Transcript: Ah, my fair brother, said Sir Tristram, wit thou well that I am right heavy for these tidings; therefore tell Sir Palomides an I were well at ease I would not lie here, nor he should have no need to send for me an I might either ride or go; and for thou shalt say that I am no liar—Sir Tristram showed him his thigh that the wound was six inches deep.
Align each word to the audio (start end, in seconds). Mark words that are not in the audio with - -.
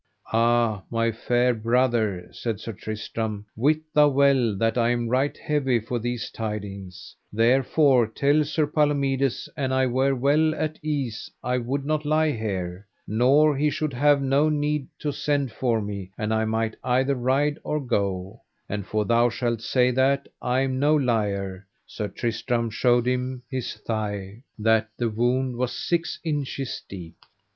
Ah, 0.33 0.81
my 0.89 1.11
fair 1.11 1.53
brother, 1.53 2.27
said 2.33 2.59
Sir 2.59 2.73
Tristram, 2.73 3.45
wit 3.55 3.81
thou 3.93 4.07
well 4.09 4.55
that 4.57 4.75
I 4.75 4.89
am 4.89 5.07
right 5.09 5.37
heavy 5.37 5.79
for 5.79 5.99
these 5.99 6.31
tidings; 6.31 7.15
therefore 7.31 8.07
tell 8.07 8.43
Sir 8.43 8.65
Palomides 8.65 9.47
an 9.55 9.71
I 9.71 9.85
were 9.85 10.15
well 10.15 10.55
at 10.55 10.79
ease 10.81 11.29
I 11.43 11.59
would 11.59 11.85
not 11.85 12.03
lie 12.03 12.31
here, 12.31 12.87
nor 13.07 13.55
he 13.55 13.69
should 13.69 13.93
have 13.93 14.23
no 14.23 14.49
need 14.49 14.87
to 15.01 15.11
send 15.13 15.51
for 15.51 15.79
me 15.83 16.09
an 16.17 16.31
I 16.31 16.45
might 16.45 16.77
either 16.83 17.13
ride 17.13 17.59
or 17.63 17.79
go; 17.79 18.41
and 18.67 18.87
for 18.87 19.05
thou 19.05 19.29
shalt 19.29 19.61
say 19.61 19.91
that 19.91 20.27
I 20.41 20.61
am 20.61 20.79
no 20.79 20.95
liar—Sir 20.95 22.07
Tristram 22.07 22.71
showed 22.71 23.05
him 23.05 23.43
his 23.51 23.75
thigh 23.75 24.41
that 24.57 24.89
the 24.97 25.11
wound 25.11 25.57
was 25.57 25.73
six 25.73 26.19
inches 26.23 26.81
deep. 26.89 27.17